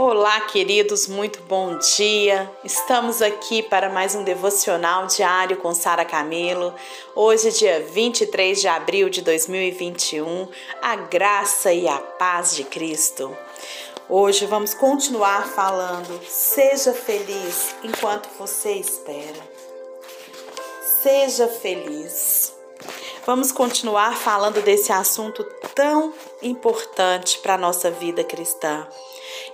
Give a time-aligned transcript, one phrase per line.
[0.00, 2.48] Olá, queridos, muito bom dia.
[2.62, 6.72] Estamos aqui para mais um devocional diário com Sara Camelo.
[7.16, 10.46] Hoje, dia 23 de abril de 2021,
[10.80, 13.36] a graça e a paz de Cristo.
[14.08, 16.20] Hoje vamos continuar falando.
[16.28, 19.42] Seja feliz enquanto você espera.
[21.02, 22.54] Seja feliz.
[23.26, 25.42] Vamos continuar falando desse assunto
[25.74, 28.86] tão importante para a nossa vida cristã.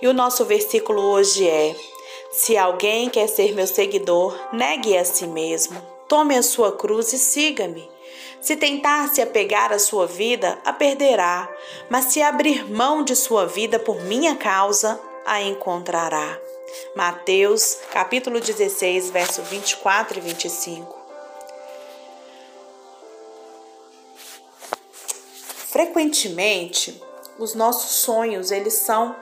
[0.01, 1.75] E o nosso versículo hoje é:
[2.31, 7.17] Se alguém quer ser meu seguidor, negue a si mesmo, tome a sua cruz e
[7.17, 7.89] siga-me.
[8.41, 11.49] Se tentar se apegar à sua vida, a perderá,
[11.89, 16.39] mas se abrir mão de sua vida por minha causa, a encontrará.
[16.95, 20.95] Mateus, capítulo 16, verso 24 e 25.
[25.75, 27.01] Frequentemente,
[27.39, 29.15] os nossos sonhos, eles são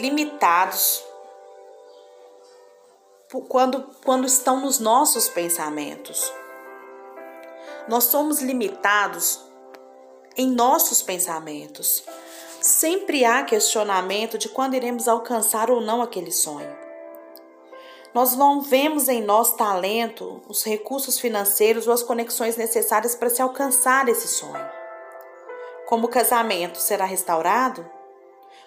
[0.00, 1.02] limitados
[3.48, 6.32] quando, quando estão nos nossos pensamentos.
[7.88, 9.40] Nós somos limitados
[10.36, 12.04] em nossos pensamentos.
[12.60, 16.84] Sempre há questionamento de quando iremos alcançar ou não aquele sonho.
[18.14, 23.42] Nós não vemos em nós talento, os recursos financeiros ou as conexões necessárias para se
[23.42, 24.64] alcançar esse sonho.
[25.86, 27.84] Como o casamento será restaurado?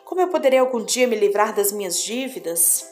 [0.08, 2.90] Como eu poderei algum dia me livrar das minhas dívidas?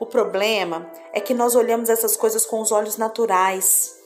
[0.00, 3.96] O problema é que nós olhamos essas coisas com os olhos naturais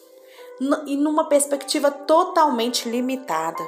[0.87, 3.67] e numa perspectiva totalmente limitada.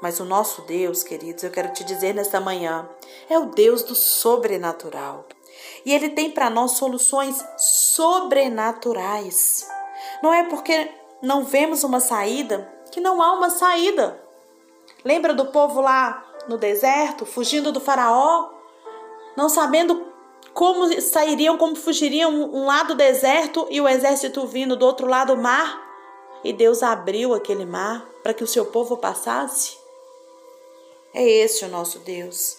[0.00, 2.88] Mas o nosso Deus, queridos, eu quero te dizer nesta manhã,
[3.28, 5.24] é o Deus do sobrenatural.
[5.84, 9.68] E ele tem para nós soluções sobrenaturais.
[10.22, 14.22] Não é porque não vemos uma saída que não há uma saída.
[15.04, 18.50] Lembra do povo lá no deserto, fugindo do Faraó,
[19.36, 20.06] não sabendo
[20.54, 25.34] como sairiam, como fugiriam um lado do deserto e o exército vindo do outro lado
[25.34, 25.84] do mar.
[26.42, 29.76] E Deus abriu aquele mar para que o seu povo passasse.
[31.12, 32.58] É esse o nosso Deus.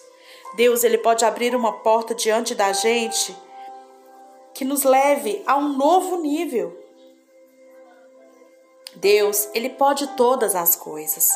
[0.54, 3.36] Deus, ele pode abrir uma porta diante da gente
[4.54, 6.76] que nos leve a um novo nível.
[8.96, 11.32] Deus, ele pode todas as coisas.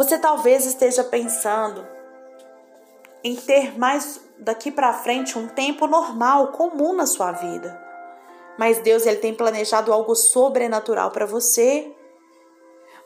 [0.00, 1.86] Você talvez esteja pensando
[3.22, 7.78] em ter mais daqui para frente um tempo normal, comum na sua vida.
[8.58, 11.94] Mas Deus ele tem planejado algo sobrenatural para você.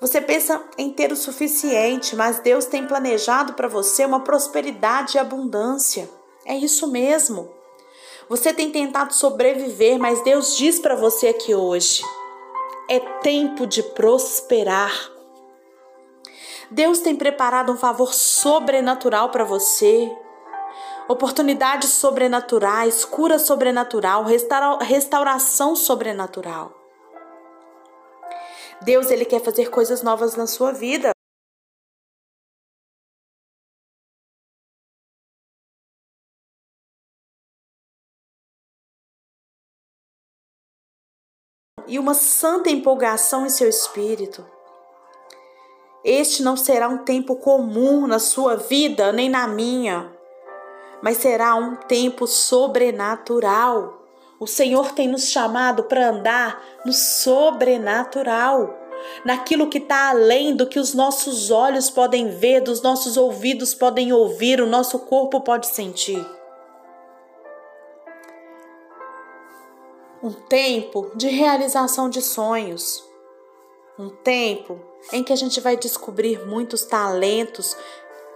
[0.01, 5.19] Você pensa em ter o suficiente, mas Deus tem planejado para você uma prosperidade e
[5.19, 6.09] abundância.
[6.47, 7.53] É isso mesmo.
[8.29, 12.05] Você tem tentado sobreviver, mas Deus diz para você aqui hoje:
[12.89, 15.14] é tempo de prosperar.
[16.71, 20.11] Deus tem preparado um favor sobrenatural para você.
[21.09, 26.73] Oportunidades sobrenaturais, cura sobrenatural, restaura, restauração sobrenatural.
[28.83, 31.11] Deus ele quer fazer coisas novas na sua vida.
[41.87, 44.54] E uma santa empolgação em seu espírito.
[46.05, 50.13] Este não será um tempo comum na sua vida, nem na minha,
[51.03, 54.03] mas será um tempo sobrenatural.
[54.39, 58.79] O Senhor tem nos chamado para andar no sobrenatural,
[59.25, 64.13] naquilo que está além do que os nossos olhos podem ver, dos nossos ouvidos podem
[64.13, 66.23] ouvir, o nosso corpo pode sentir.
[70.23, 73.03] Um tempo de realização de sonhos,
[73.99, 77.77] um tempo em que a gente vai descobrir muitos talentos,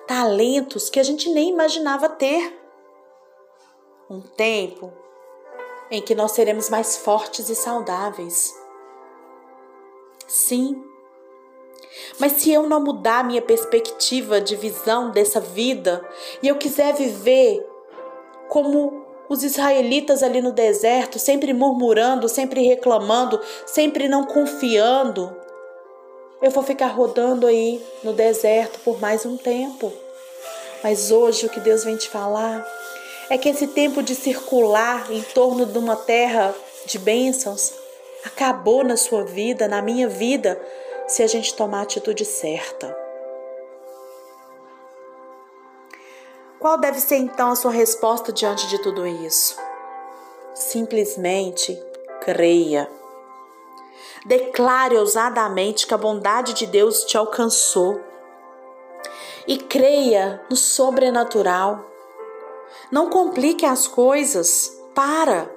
[0.07, 2.57] talentos que a gente nem imaginava ter.
[4.11, 4.93] Um tempo
[5.91, 8.55] em que nós seremos mais fortes e saudáveis.
[10.27, 10.83] Sim.
[12.19, 16.07] Mas se eu não mudar minha perspectiva de visão dessa vida
[16.43, 17.67] e eu quiser viver
[18.49, 25.37] como os israelitas ali no deserto, sempre murmurando, sempre reclamando, sempre não confiando,
[26.41, 29.93] eu vou ficar rodando aí no deserto por mais um tempo.
[30.83, 32.67] Mas hoje o que Deus vem te falar
[33.29, 36.55] é que esse tempo de circular em torno de uma terra
[36.87, 37.73] de bênçãos
[38.25, 40.61] acabou na sua vida, na minha vida,
[41.07, 42.97] se a gente tomar a atitude certa.
[46.59, 49.57] Qual deve ser então a sua resposta diante de tudo isso?
[50.55, 51.81] Simplesmente
[52.21, 52.98] creia.
[54.29, 57.99] Declare ousadamente que a bondade de Deus te alcançou.
[59.47, 61.83] E creia no sobrenatural.
[62.93, 64.71] Não complique as coisas.
[64.95, 65.51] Para.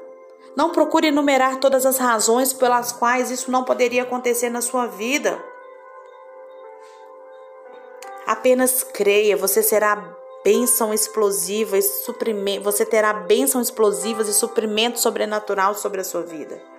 [0.56, 5.44] Não procure enumerar todas as razões pelas quais isso não poderia acontecer na sua vida.
[8.26, 10.16] Apenas creia, você será
[10.46, 16.71] bênção explosiva e suprimento, você terá bênçãos explosivas e suprimento sobrenatural sobre a sua vida.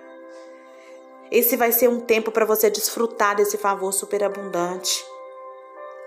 [1.33, 5.03] Esse vai ser um tempo para você desfrutar desse favor superabundante.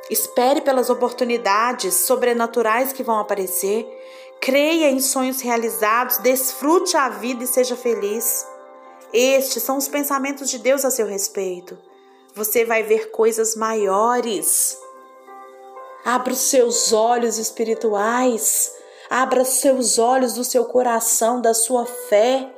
[0.09, 3.85] Espere pelas oportunidades sobrenaturais que vão aparecer.
[4.41, 8.47] Creia em sonhos realizados, desfrute a vida e seja feliz.
[9.13, 11.77] Estes são os pensamentos de Deus a seu respeito.
[12.33, 14.79] Você vai ver coisas maiores.
[16.05, 18.73] Abra os seus olhos espirituais.
[19.11, 22.56] Abra seus olhos do seu coração, da sua fé.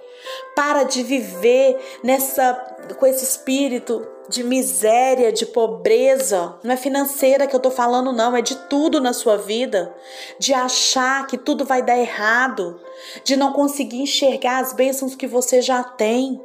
[0.55, 2.53] Para de viver nessa
[2.99, 6.59] com esse espírito de miséria, de pobreza.
[6.63, 9.95] Não é financeira que eu tô falando não, é de tudo na sua vida.
[10.39, 12.81] De achar que tudo vai dar errado,
[13.25, 16.41] de não conseguir enxergar as bênçãos que você já tem.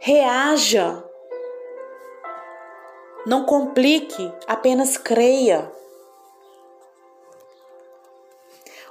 [0.00, 1.02] Reaja.
[3.26, 5.70] Não complique, apenas creia.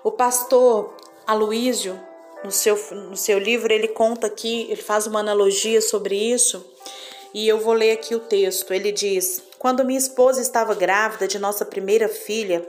[0.03, 0.93] O pastor
[1.25, 1.99] Aloísio
[2.45, 6.65] no seu, no seu livro, ele conta aqui, ele faz uma analogia sobre isso,
[7.33, 8.73] e eu vou ler aqui o texto.
[8.73, 12.65] Ele diz: Quando minha esposa estava grávida de nossa primeira filha,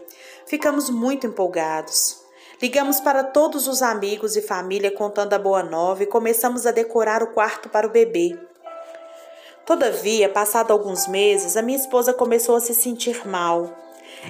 [0.47, 2.25] ficamos muito empolgados.
[2.61, 7.23] Ligamos para todos os amigos e família contando a boa nova e começamos a decorar
[7.23, 8.37] o quarto para o bebê.
[9.67, 13.77] Todavia, passado alguns meses, a minha esposa começou a se sentir mal.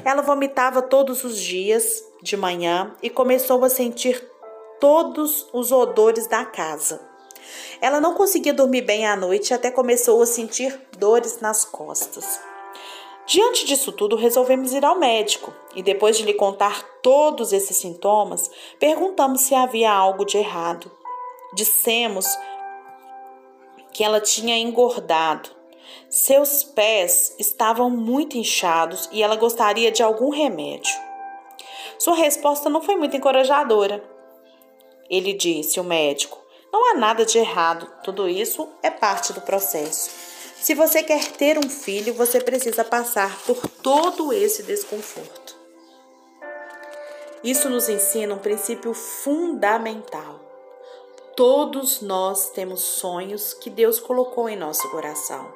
[0.05, 4.29] Ela vomitava todos os dias de manhã e começou a sentir
[4.81, 7.01] todos os odores da casa.
[7.81, 12.41] Ela não conseguia dormir bem à noite e até começou a sentir dores nas costas.
[13.27, 18.49] Diante disso tudo, resolvemos ir ao médico e, depois de lhe contar todos esses sintomas,
[18.79, 20.91] perguntamos se havia algo de errado.
[21.53, 22.27] Dissemos
[23.93, 25.51] que ela tinha engordado.
[26.09, 30.95] Seus pés estavam muito inchados e ela gostaria de algum remédio.
[31.99, 34.16] Sua resposta não foi muito encorajadora.
[35.11, 36.39] Ele disse, o médico:
[36.73, 40.11] Não há nada de errado, tudo isso é parte do processo.
[40.61, 45.57] Se você quer ter um filho, você precisa passar por todo esse desconforto.
[47.45, 50.41] Isso nos ensina um princípio fundamental.
[51.37, 55.47] Todos nós temos sonhos que Deus colocou em nosso coração.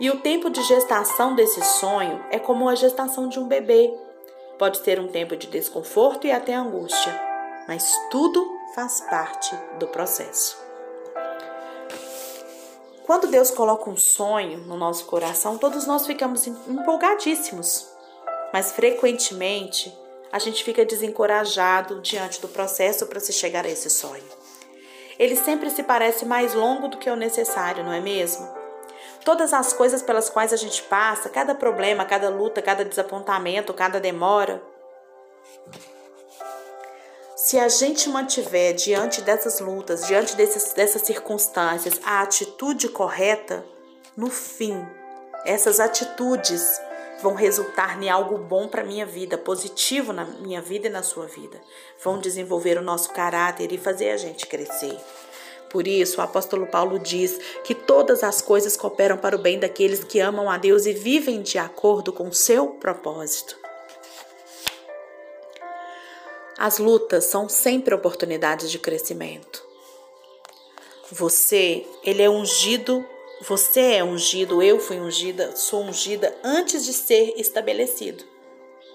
[0.00, 3.94] E o tempo de gestação desse sonho é como a gestação de um bebê.
[4.58, 7.12] Pode ter um tempo de desconforto e até angústia,
[7.68, 10.56] mas tudo faz parte do processo.
[13.04, 17.88] Quando Deus coloca um sonho no nosso coração, todos nós ficamos empolgadíssimos,
[18.52, 19.92] mas frequentemente
[20.30, 24.24] a gente fica desencorajado diante do processo para se chegar a esse sonho.
[25.18, 28.48] Ele sempre se parece mais longo do que o necessário, não é mesmo?
[29.24, 34.00] Todas as coisas pelas quais a gente passa, cada problema, cada luta, cada desapontamento, cada
[34.00, 34.62] demora,
[37.42, 43.66] se a gente mantiver diante dessas lutas, diante desses, dessas circunstâncias, a atitude correta,
[44.16, 44.86] no fim,
[45.44, 46.80] essas atitudes
[47.20, 51.26] vão resultar em algo bom para minha vida, positivo na minha vida e na sua
[51.26, 51.60] vida.
[52.00, 54.96] Vão desenvolver o nosso caráter e fazer a gente crescer.
[55.68, 60.04] Por isso, o apóstolo Paulo diz que todas as coisas cooperam para o bem daqueles
[60.04, 63.61] que amam a Deus e vivem de acordo com o seu propósito.
[66.62, 69.66] As lutas são sempre oportunidades de crescimento.
[71.10, 73.04] Você, ele é ungido,
[73.40, 78.22] você é ungido, eu fui ungida, sou ungida antes de ser estabelecido.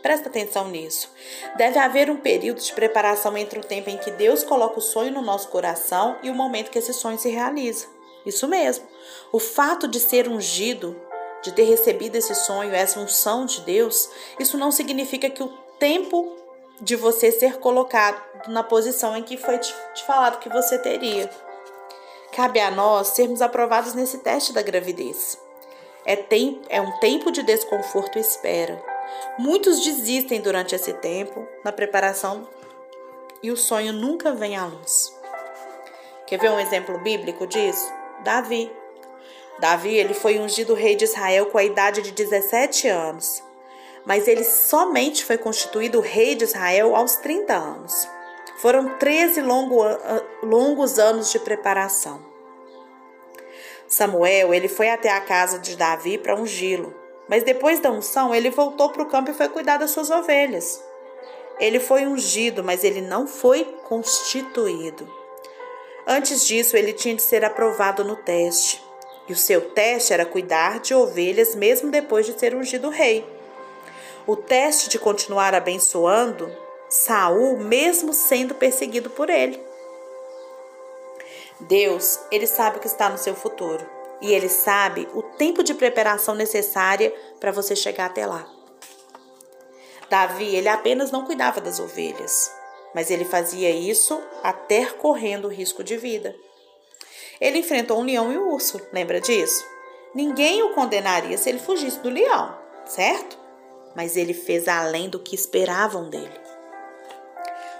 [0.01, 1.11] Presta atenção nisso.
[1.57, 5.11] Deve haver um período de preparação entre o tempo em que Deus coloca o sonho
[5.11, 7.87] no nosso coração e o momento que esse sonho se realiza.
[8.25, 8.87] Isso mesmo.
[9.29, 10.95] O fato de ser ungido,
[11.43, 14.09] de ter recebido esse sonho, essa unção de Deus,
[14.39, 16.46] isso não significa que o tempo
[16.79, 21.29] de você ser colocado na posição em que foi te, te falado que você teria.
[22.31, 25.39] Cabe a nós sermos aprovados nesse teste da gravidez.
[26.05, 28.81] É, tem, é um tempo de desconforto e espera.
[29.39, 32.47] Muitos desistem durante esse tempo na preparação
[33.41, 35.13] e o sonho nunca vem à luz.
[36.27, 37.91] Quer ver um exemplo bíblico disso?
[38.23, 38.71] Davi.
[39.59, 43.46] Davi ele foi ungido rei de Israel com a idade de 17 anos
[44.07, 48.07] mas ele somente foi constituído rei de Israel aos 30 anos.
[48.61, 49.83] Foram 13 longo,
[50.41, 52.25] longos anos de preparação.
[53.85, 56.95] Samuel, ele foi até a casa de Davi para ungí-lo,
[57.27, 60.81] mas depois da unção ele voltou para o campo e foi cuidar das suas ovelhas.
[61.59, 65.11] Ele foi ungido, mas ele não foi constituído.
[66.07, 68.81] Antes disso, ele tinha de ser aprovado no teste.
[69.27, 73.36] E o seu teste era cuidar de ovelhas mesmo depois de ser ungido rei.
[74.27, 76.53] O teste de continuar abençoando
[76.89, 79.65] Saul, mesmo sendo perseguido por ele.
[81.61, 83.83] Deus, ele sabe o que está no seu futuro
[84.21, 88.45] e ele sabe o tempo de preparação necessária para você chegar até lá.
[90.09, 92.51] Davi, ele apenas não cuidava das ovelhas,
[92.93, 96.35] mas ele fazia isso até correndo risco de vida.
[97.39, 99.65] Ele enfrentou um leão e um urso, lembra disso?
[100.13, 103.46] Ninguém o condenaria se ele fugisse do leão, certo?
[103.97, 106.39] Mas ele fez além do que esperavam dele.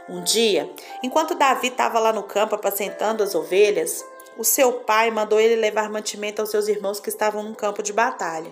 [0.09, 0.67] Um dia,
[1.03, 4.03] enquanto Davi estava lá no campo apacentando as ovelhas,
[4.35, 7.93] o seu pai mandou ele levar mantimento aos seus irmãos que estavam no campo de
[7.93, 8.51] batalha.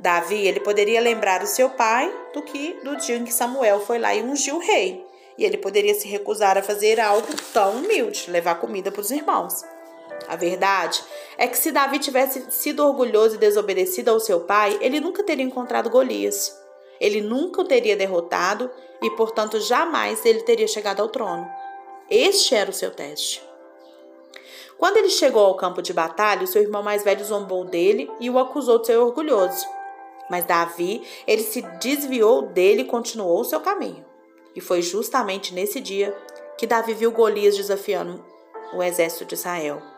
[0.00, 4.00] Davi, ele poderia lembrar o seu pai do que do dia em que Samuel foi
[4.00, 5.06] lá e ungiu o rei.
[5.38, 9.62] E ele poderia se recusar a fazer algo tão humilde, levar comida para os irmãos.
[10.28, 11.02] A verdade
[11.36, 15.44] é que se Davi tivesse sido orgulhoso e desobedecido ao seu pai, ele nunca teria
[15.44, 16.58] encontrado Golias.
[17.00, 18.70] Ele nunca o teria derrotado
[19.02, 21.46] e, portanto, jamais ele teria chegado ao trono.
[22.08, 23.42] Este era o seu teste.
[24.78, 28.38] Quando ele chegou ao campo de batalha, seu irmão mais velho zombou dele e o
[28.38, 29.66] acusou de ser orgulhoso.
[30.30, 34.04] Mas Davi, ele se desviou dele e continuou o seu caminho.
[34.54, 36.16] E foi justamente nesse dia
[36.56, 38.24] que Davi viu Golias desafiando
[38.72, 39.91] o exército de Israel.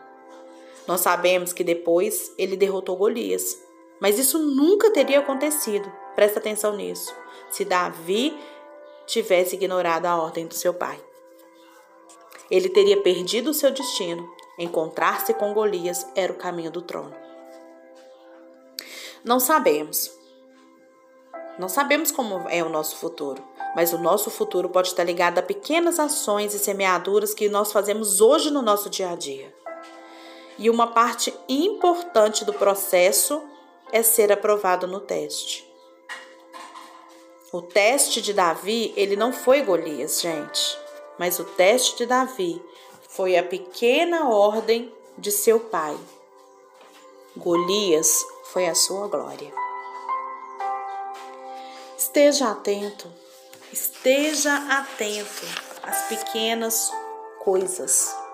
[0.87, 3.61] Nós sabemos que depois ele derrotou Golias,
[3.99, 7.13] mas isso nunca teria acontecido Presta atenção nisso.
[7.51, 8.35] Se Davi
[9.05, 10.99] tivesse ignorado a ordem do seu pai,
[12.49, 14.27] ele teria perdido o seu destino.
[14.57, 17.13] Encontrar-se com Golias era o caminho do trono.
[19.23, 20.09] Não sabemos.
[21.59, 23.43] Não sabemos como é o nosso futuro,
[23.75, 28.21] mas o nosso futuro pode estar ligado a pequenas ações e semeaduras que nós fazemos
[28.21, 29.53] hoje no nosso dia a dia.
[30.57, 33.41] E uma parte importante do processo
[33.91, 35.65] é ser aprovado no teste.
[37.51, 40.77] O teste de Davi, ele não foi Golias, gente,
[41.17, 42.61] mas o teste de Davi
[43.07, 45.97] foi a pequena ordem de seu pai.
[47.37, 49.53] Golias foi a sua glória.
[51.97, 53.11] Esteja atento,
[53.71, 55.45] esteja atento
[55.83, 56.91] às pequenas
[57.39, 58.24] coisas.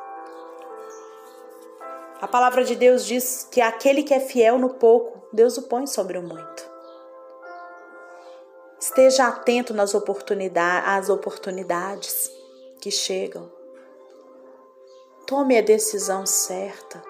[2.21, 5.87] A palavra de Deus diz que aquele que é fiel no pouco, Deus o põe
[5.87, 6.69] sobre o muito.
[8.79, 12.31] Esteja atento nas oportunidades, às oportunidades
[12.79, 13.51] que chegam.
[15.25, 17.01] Tome a decisão certa.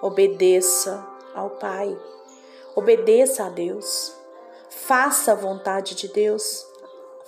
[0.00, 1.98] Obedeça ao Pai.
[2.76, 4.16] Obedeça a Deus.
[4.68, 6.64] Faça a vontade de Deus.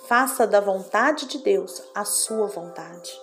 [0.07, 3.19] Faça da vontade de Deus a sua vontade.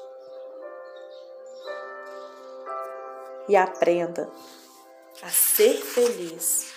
[3.50, 4.30] E aprenda
[5.20, 6.72] a ser feliz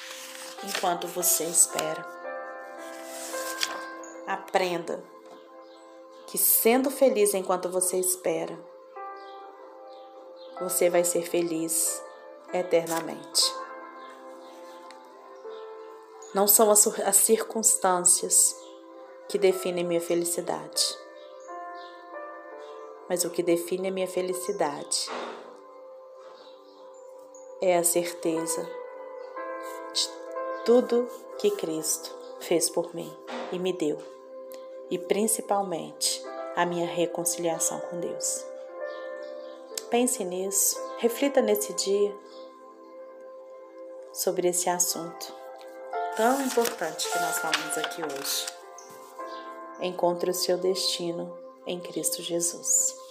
[0.63, 2.03] enquanto você espera.
[4.25, 5.03] Aprenda
[6.25, 8.57] que sendo feliz enquanto você espera,
[10.59, 12.03] você vai ser feliz
[12.51, 13.53] eternamente.
[16.33, 18.55] Não são as, as circunstâncias
[19.29, 20.97] que definem minha felicidade,
[23.07, 25.07] mas o que define a minha felicidade
[27.65, 28.61] é a certeza
[29.93, 30.09] de
[30.65, 33.09] tudo que Cristo fez por mim
[33.53, 33.97] e me deu
[34.91, 36.21] e principalmente
[36.57, 38.45] a minha reconciliação com Deus.
[39.89, 42.13] Pense nisso, reflita nesse dia
[44.11, 45.33] sobre esse assunto
[46.17, 48.45] tão importante que nós falamos aqui hoje.
[49.79, 51.33] Encontre o seu destino
[51.65, 53.02] em Cristo Jesus.